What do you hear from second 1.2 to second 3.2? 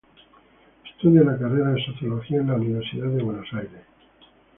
la carrera de Sociología en la Universidad